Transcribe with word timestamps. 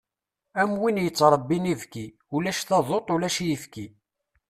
Am 0.61 0.71
win 0.81 1.01
yettṛebbin 1.03 1.65
ibki, 1.73 2.05
ulac 2.35 2.59
taduḍt, 2.67 3.13
ulac 3.15 3.37
ifki. 3.55 3.87